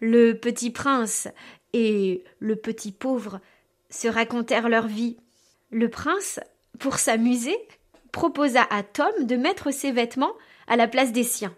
le 0.00 0.34
petit 0.34 0.70
prince 0.70 1.28
et 1.72 2.24
le 2.38 2.56
petit 2.56 2.92
pauvre 2.92 3.40
se 3.90 4.08
racontèrent 4.08 4.68
leur 4.68 4.86
vie. 4.86 5.16
Le 5.70 5.88
prince, 5.88 6.40
pour 6.78 6.98
s'amuser, 6.98 7.56
proposa 8.12 8.66
à 8.70 8.82
Tom 8.82 9.26
de 9.26 9.36
mettre 9.36 9.70
ses 9.70 9.92
vêtements 9.92 10.34
à 10.66 10.76
la 10.76 10.88
place 10.88 11.12
des 11.12 11.24
siens. 11.24 11.56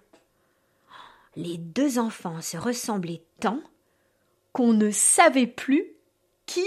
Les 1.37 1.57
deux 1.57 1.99
enfants 1.99 2.40
se 2.40 2.57
ressemblaient 2.57 3.23
tant 3.40 3.61
qu'on 4.53 4.73
ne 4.73 4.90
savait 4.90 5.47
plus 5.47 5.87
qui 6.47 6.64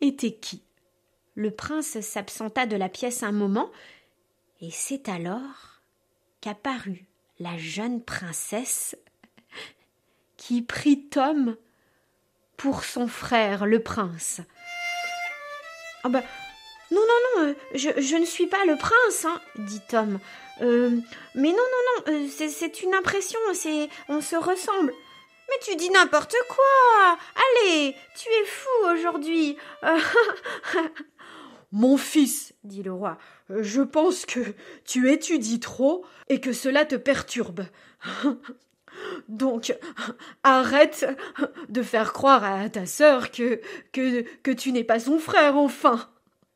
était 0.00 0.34
qui. 0.34 0.62
Le 1.34 1.50
prince 1.50 2.00
s'absenta 2.00 2.66
de 2.66 2.76
la 2.76 2.88
pièce 2.88 3.22
un 3.22 3.32
moment, 3.32 3.70
et 4.60 4.70
c'est 4.70 5.08
alors 5.08 5.80
qu'apparut 6.40 7.06
la 7.38 7.56
jeune 7.56 8.02
princesse 8.02 8.96
qui 10.36 10.62
prit 10.62 11.08
Tom 11.08 11.56
pour 12.60 12.84
son 12.84 13.08
frère 13.08 13.64
le 13.64 13.82
prince. 13.82 14.42
Ah 16.04 16.10
ben, 16.10 16.22
non, 16.90 17.00
non, 17.00 17.42
non, 17.42 17.48
euh, 17.48 17.54
je, 17.74 18.16
ne 18.16 18.26
suis 18.26 18.48
pas 18.48 18.64
le 18.66 18.76
prince, 18.76 19.24
hein, 19.24 19.40
dit 19.56 19.80
Tom. 19.88 20.18
Euh, 20.60 20.90
mais 21.34 21.48
non, 21.48 21.56
non, 21.56 22.12
non, 22.12 22.12
euh, 22.12 22.28
c'est 22.28 22.82
une 22.82 22.94
impression, 22.94 23.38
c'est 23.54 23.88
on 24.10 24.20
se 24.20 24.36
ressemble. 24.36 24.92
Mais 25.48 25.56
tu 25.62 25.74
dis 25.76 25.88
n'importe 25.88 26.36
quoi. 26.48 27.18
Allez, 27.64 27.96
tu 28.14 28.28
es 28.28 28.44
fou 28.44 28.92
aujourd'hui. 28.92 29.56
Mon 31.72 31.96
fils, 31.96 32.52
dit 32.62 32.82
le 32.82 32.92
roi, 32.92 33.16
je 33.48 33.80
pense 33.80 34.26
que 34.26 34.40
tu 34.84 35.10
étudies 35.10 35.60
trop 35.60 36.04
et 36.28 36.40
que 36.40 36.52
cela 36.52 36.84
te 36.84 36.96
perturbe. 36.96 37.64
Donc, 39.28 39.76
arrête 40.42 41.06
de 41.68 41.82
faire 41.82 42.12
croire 42.12 42.44
à 42.44 42.68
ta 42.68 42.86
sœur 42.86 43.30
que, 43.30 43.60
que, 43.92 44.22
que 44.42 44.50
tu 44.50 44.72
n'es 44.72 44.84
pas 44.84 45.00
son 45.00 45.18
frère, 45.18 45.56
enfin. 45.56 46.10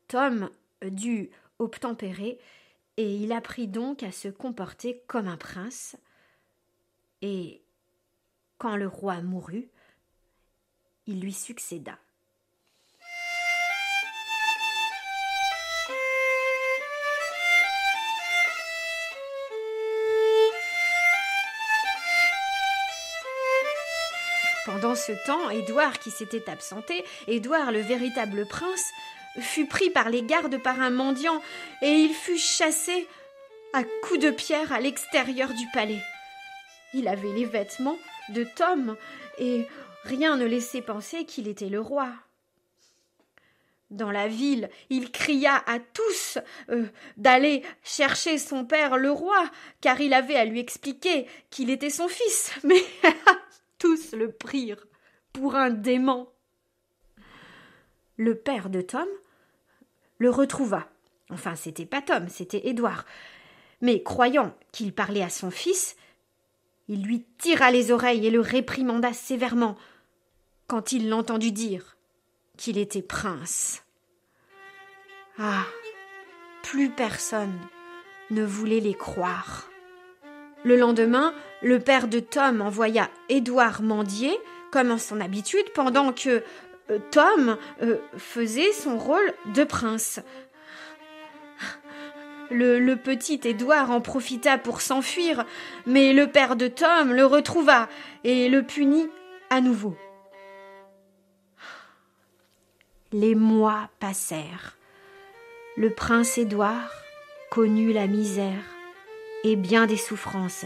Tom 0.08 0.50
dut 0.82 1.30
obtempérer, 1.58 2.38
et 2.96 3.16
il 3.16 3.32
apprit 3.32 3.68
donc 3.68 4.02
à 4.02 4.12
se 4.12 4.28
comporter 4.28 5.02
comme 5.06 5.28
un 5.28 5.36
prince. 5.36 5.96
Et 7.22 7.62
quand 8.58 8.76
le 8.76 8.86
roi 8.86 9.20
mourut, 9.22 9.68
il 11.06 11.20
lui 11.20 11.32
succéda. 11.32 11.98
Pendant 24.84 24.96
ce 24.96 25.12
temps, 25.24 25.48
Édouard, 25.48 25.98
qui 25.98 26.10
s'était 26.10 26.50
absenté, 26.50 27.06
Édouard 27.26 27.72
le 27.72 27.80
véritable 27.80 28.44
prince, 28.44 28.90
fut 29.40 29.64
pris 29.64 29.88
par 29.88 30.10
les 30.10 30.22
gardes 30.22 30.62
par 30.62 30.78
un 30.78 30.90
mendiant, 30.90 31.40
et 31.80 31.88
il 31.88 32.12
fut 32.12 32.36
chassé 32.36 33.08
à 33.72 33.82
coups 34.02 34.20
de 34.20 34.30
pierre 34.30 34.74
à 34.74 34.80
l'extérieur 34.80 35.54
du 35.54 35.66
palais. 35.72 36.02
Il 36.92 37.08
avait 37.08 37.32
les 37.32 37.46
vêtements 37.46 37.96
de 38.28 38.44
Tom, 38.56 38.98
et 39.38 39.66
rien 40.02 40.36
ne 40.36 40.44
laissait 40.44 40.82
penser 40.82 41.24
qu'il 41.24 41.48
était 41.48 41.70
le 41.70 41.80
roi. 41.80 42.10
Dans 43.90 44.10
la 44.10 44.28
ville, 44.28 44.68
il 44.90 45.10
cria 45.10 45.62
à 45.66 45.78
tous 45.78 46.36
euh, 46.68 46.84
d'aller 47.16 47.62
chercher 47.84 48.36
son 48.36 48.66
père 48.66 48.98
le 48.98 49.10
roi, 49.10 49.50
car 49.80 49.98
il 50.02 50.12
avait 50.12 50.36
à 50.36 50.44
lui 50.44 50.60
expliquer 50.60 51.26
qu'il 51.48 51.70
était 51.70 51.88
son 51.88 52.08
fils. 52.08 52.52
Mais 52.64 52.82
tous 53.84 54.12
le 54.12 54.32
prirent 54.32 54.86
pour 55.34 55.56
un 55.56 55.68
dément. 55.68 56.32
Le 58.16 58.34
père 58.34 58.70
de 58.70 58.80
Tom 58.80 59.06
le 60.16 60.30
retrouva. 60.30 60.88
Enfin, 61.28 61.54
c'était 61.54 61.84
pas 61.84 62.00
Tom, 62.00 62.28
c'était 62.30 62.66
Édouard. 62.68 63.04
Mais 63.82 64.02
croyant 64.02 64.56
qu'il 64.72 64.94
parlait 64.94 65.22
à 65.22 65.28
son 65.28 65.50
fils, 65.50 65.96
il 66.88 67.02
lui 67.02 67.26
tira 67.36 67.70
les 67.70 67.90
oreilles 67.90 68.26
et 68.26 68.30
le 68.30 68.40
réprimanda 68.40 69.12
sévèrement 69.12 69.76
quand 70.66 70.92
il 70.92 71.10
l'entendit 71.10 71.52
dire 71.52 71.98
qu'il 72.56 72.78
était 72.78 73.02
prince. 73.02 73.84
Ah. 75.38 75.66
Plus 76.62 76.88
personne 76.88 77.60
ne 78.30 78.44
voulait 78.44 78.80
les 78.80 78.94
croire. 78.94 79.68
Le 80.64 80.76
lendemain, 80.76 81.34
le 81.62 81.78
père 81.78 82.08
de 82.08 82.20
Tom 82.20 82.62
envoya 82.62 83.10
Édouard 83.28 83.82
mendier, 83.82 84.32
comme 84.70 84.90
en 84.90 84.98
son 84.98 85.20
habitude, 85.20 85.70
pendant 85.74 86.12
que 86.12 86.42
euh, 86.90 86.98
Tom 87.10 87.56
euh, 87.82 87.98
faisait 88.16 88.72
son 88.72 88.98
rôle 88.98 89.34
de 89.54 89.64
prince. 89.64 90.20
Le, 92.50 92.94
petit 92.94 93.40
Édouard 93.44 93.90
en 93.90 94.00
profita 94.00 94.58
pour 94.58 94.80
s'enfuir, 94.80 95.44
mais 95.86 96.12
le 96.12 96.28
père 96.28 96.56
de 96.56 96.68
Tom 96.68 97.12
le 97.12 97.24
retrouva 97.24 97.88
et 98.22 98.48
le 98.48 98.62
punit 98.62 99.08
à 99.50 99.60
nouveau. 99.60 99.96
Les 103.12 103.34
mois 103.34 103.88
passèrent. 103.98 104.76
Le 105.76 105.90
prince 105.90 106.38
Édouard 106.38 106.90
connut 107.50 107.92
la 107.92 108.06
misère 108.06 108.73
et 109.44 109.56
bien 109.56 109.86
des 109.86 109.96
souffrances, 109.96 110.64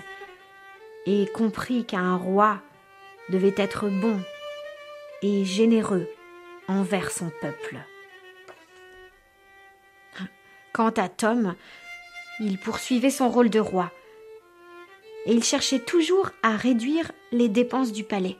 et 1.05 1.27
comprit 1.35 1.85
qu'un 1.85 2.17
roi 2.17 2.63
devait 3.29 3.55
être 3.57 3.89
bon 3.89 4.19
et 5.23 5.45
généreux 5.45 6.09
envers 6.69 7.11
son 7.11 7.31
peuple. 7.41 7.79
Quant 10.73 10.91
à 10.91 11.09
Tom, 11.09 11.55
il 12.41 12.59
poursuivait 12.59 13.11
son 13.11 13.29
rôle 13.29 13.51
de 13.51 13.59
roi, 13.59 13.91
et 15.27 15.33
il 15.33 15.43
cherchait 15.43 15.81
toujours 15.81 16.31
à 16.43 16.57
réduire 16.57 17.11
les 17.33 17.49
dépenses 17.49 17.93
du 17.93 18.05
palais. 18.05 18.37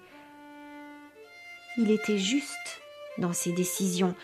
Il 1.77 1.91
était 1.91 2.19
juste 2.19 2.81
dans 3.19 3.33
ses 3.33 3.53
décisions. 3.53 4.15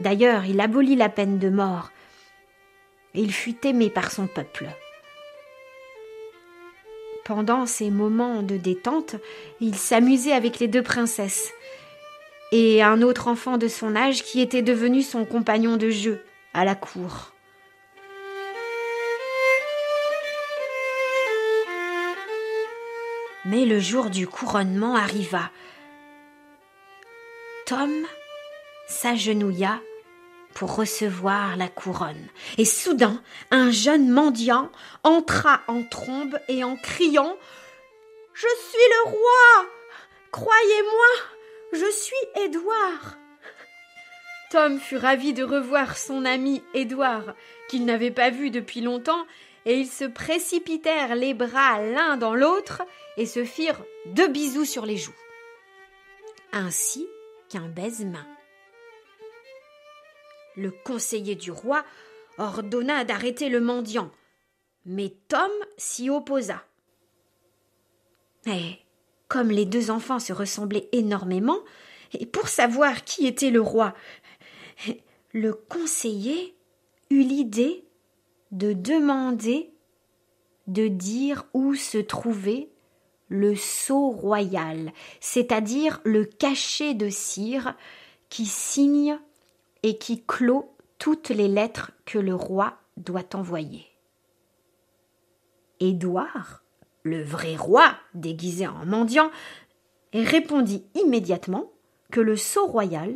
D'ailleurs, 0.00 0.44
il 0.44 0.60
abolit 0.60 0.96
la 0.96 1.08
peine 1.08 1.38
de 1.38 1.48
mort, 1.48 1.90
il 3.14 3.32
fut 3.32 3.66
aimé 3.66 3.90
par 3.90 4.10
son 4.10 4.26
peuple. 4.26 4.68
Pendant 7.24 7.66
ces 7.66 7.90
moments 7.90 8.42
de 8.42 8.56
détente, 8.56 9.16
il 9.60 9.76
s'amusait 9.76 10.32
avec 10.32 10.58
les 10.58 10.68
deux 10.68 10.82
princesses 10.82 11.52
et 12.50 12.82
un 12.82 13.00
autre 13.00 13.28
enfant 13.28 13.58
de 13.58 13.68
son 13.68 13.96
âge 13.96 14.22
qui 14.22 14.40
était 14.40 14.62
devenu 14.62 15.02
son 15.02 15.24
compagnon 15.24 15.76
de 15.76 15.90
jeu 15.90 16.24
à 16.52 16.64
la 16.64 16.74
cour. 16.74 17.32
Mais 23.44 23.64
le 23.64 23.80
jour 23.80 24.10
du 24.10 24.26
couronnement 24.26 24.94
arriva. 24.94 25.50
Tom 27.66 27.90
s'agenouilla 28.86 29.80
pour 30.54 30.76
recevoir 30.76 31.56
la 31.56 31.68
couronne. 31.68 32.28
Et 32.58 32.64
soudain, 32.64 33.22
un 33.50 33.70
jeune 33.70 34.08
mendiant 34.08 34.70
entra 35.04 35.60
en 35.68 35.82
trombe 35.82 36.38
et 36.48 36.64
en 36.64 36.76
criant 36.76 37.36
Je 38.34 38.48
suis 38.68 38.78
le 38.78 39.10
roi 39.10 39.66
Croyez-moi, 40.30 41.06
je 41.72 41.90
suis 41.90 42.44
Édouard 42.44 43.18
Tom 44.50 44.78
fut 44.78 44.98
ravi 44.98 45.32
de 45.32 45.44
revoir 45.44 45.96
son 45.96 46.26
ami 46.26 46.62
Édouard, 46.74 47.34
qu'il 47.70 47.86
n'avait 47.86 48.10
pas 48.10 48.28
vu 48.28 48.50
depuis 48.50 48.82
longtemps, 48.82 49.26
et 49.64 49.78
ils 49.78 49.88
se 49.88 50.04
précipitèrent 50.04 51.14
les 51.14 51.32
bras 51.32 51.80
l'un 51.80 52.18
dans 52.18 52.34
l'autre 52.34 52.82
et 53.16 53.24
se 53.24 53.44
firent 53.44 53.82
deux 54.06 54.28
bisous 54.28 54.66
sur 54.66 54.84
les 54.84 54.98
joues. 54.98 55.14
Ainsi 56.52 57.08
qu'un 57.48 57.68
baise-main 57.68 58.26
le 60.56 60.70
conseiller 60.70 61.34
du 61.34 61.50
roi 61.50 61.84
ordonna 62.38 63.04
d'arrêter 63.04 63.48
le 63.48 63.60
mendiant, 63.60 64.10
mais 64.84 65.14
Tom 65.28 65.50
s'y 65.76 66.10
opposa. 66.10 66.62
Et 68.46 68.78
comme 69.28 69.50
les 69.50 69.66
deux 69.66 69.90
enfants 69.90 70.18
se 70.18 70.32
ressemblaient 70.32 70.88
énormément, 70.92 71.58
et 72.12 72.26
pour 72.26 72.48
savoir 72.48 73.04
qui 73.04 73.26
était 73.26 73.50
le 73.50 73.60
roi, 73.60 73.94
le 75.32 75.54
conseiller 75.54 76.56
eut 77.10 77.22
l'idée 77.22 77.84
de 78.50 78.72
demander 78.72 79.72
de 80.66 80.88
dire 80.88 81.44
où 81.54 81.74
se 81.74 81.98
trouvait 81.98 82.68
le 83.28 83.56
sceau 83.56 84.10
royal, 84.10 84.92
c'est-à-dire 85.20 86.00
le 86.04 86.24
cachet 86.24 86.94
de 86.94 87.08
cire 87.08 87.74
qui 88.28 88.44
signe 88.44 89.18
et 89.82 89.98
qui 89.98 90.24
clôt 90.24 90.74
toutes 90.98 91.30
les 91.30 91.48
lettres 91.48 91.92
que 92.04 92.18
le 92.18 92.34
roi 92.34 92.78
doit 92.96 93.34
envoyer. 93.34 93.86
Édouard, 95.80 96.62
le 97.02 97.22
vrai 97.22 97.56
roi 97.56 97.96
déguisé 98.14 98.66
en 98.66 98.86
mendiant, 98.86 99.30
répondit 100.14 100.84
immédiatement 100.94 101.72
que 102.10 102.20
le 102.20 102.36
sceau 102.36 102.66
royal 102.66 103.14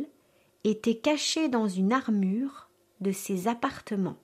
était 0.63 0.97
caché 0.97 1.47
dans 1.47 1.67
une 1.67 1.93
armure 1.93 2.69
de 2.99 3.11
ses 3.11 3.47
appartements. 3.47 4.17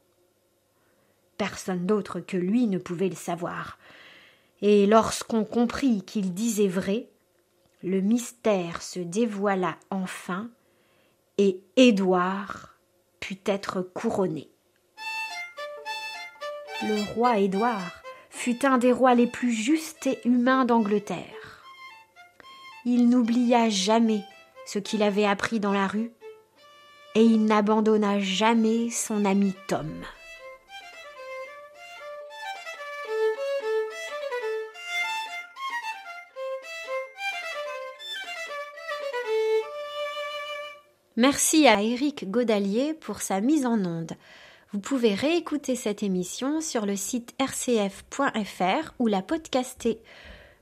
Personne 1.37 1.85
d'autre 1.85 2.19
que 2.19 2.37
lui 2.37 2.67
ne 2.67 2.77
pouvait 2.77 3.09
le 3.09 3.15
savoir, 3.15 3.77
et 4.61 4.85
lorsqu'on 4.87 5.45
comprit 5.45 6.03
qu'il 6.03 6.33
disait 6.33 6.67
vrai, 6.67 7.09
le 7.81 8.01
mystère 8.01 8.81
se 8.81 8.99
dévoila 8.99 9.77
enfin 9.89 10.49
et 11.37 11.61
Édouard 11.75 12.77
put 13.19 13.39
être 13.45 13.81
couronné. 13.81 14.49
Le 16.83 17.13
roi 17.13 17.39
Édouard 17.39 18.03
fut 18.29 18.65
un 18.65 18.77
des 18.77 18.91
rois 18.91 19.15
les 19.15 19.27
plus 19.27 19.53
justes 19.53 20.07
et 20.07 20.19
humains 20.25 20.65
d'Angleterre. 20.65 21.63
il 22.85 23.07
n'oublia 23.09 23.69
jamais 23.69 24.23
ce 24.65 24.79
qu'il 24.79 25.01
avait 25.03 25.25
appris 25.25 25.59
dans 25.59 25.71
la 25.71 25.87
rue 25.87 26.11
et 27.15 27.23
il 27.23 27.45
n'abandonna 27.45 28.19
jamais 28.19 28.89
son 28.89 29.23
ami 29.23 29.53
Tom. 29.67 29.89
Merci 41.15 41.67
à 41.67 41.81
Éric 41.81 42.31
Godalier 42.31 42.95
pour 42.95 43.21
sa 43.21 43.39
mise 43.39 43.67
en 43.67 43.85
onde. 43.85 44.13
Vous 44.71 44.79
pouvez 44.79 45.13
réécouter 45.13 45.75
cette 45.75 46.01
émission 46.01 46.59
sur 46.59 46.87
le 46.87 46.95
site 46.95 47.35
rcf.fr 47.39 48.93
ou 48.97 49.05
la 49.05 49.21
podcaster. 49.21 49.99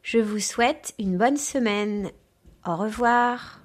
Je 0.04 0.20
vous 0.20 0.40
souhaite 0.40 0.94
une 1.00 1.18
bonne 1.18 1.38
semaine. 1.38 2.12
Au 2.66 2.76
revoir. 2.76 3.61